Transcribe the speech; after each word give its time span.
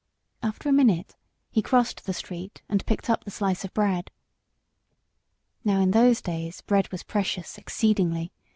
After 0.41 0.67
a 0.67 0.71
minute 0.73 1.15
he 1.51 1.61
crossed 1.61 2.05
the 2.05 2.11
street, 2.13 2.63
and 2.67 2.83
picked 2.87 3.07
up 3.07 3.23
the 3.23 3.29
slice 3.29 3.63
of 3.63 3.71
bread. 3.75 4.09
Now 5.63 5.79
in 5.79 5.91
those 5.91 6.23
days 6.23 6.61
bread 6.61 6.91
was 6.91 7.03
precious, 7.03 7.55
exceedingly. 7.59 8.31